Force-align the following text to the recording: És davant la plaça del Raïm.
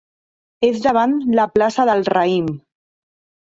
És 0.67 0.79
davant 0.85 1.13
la 1.41 1.47
plaça 1.59 1.87
del 1.93 2.05
Raïm. 2.17 2.51